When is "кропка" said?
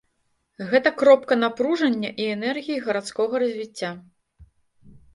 1.01-1.37